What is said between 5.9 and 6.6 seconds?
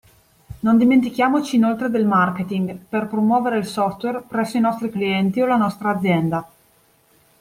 azienda.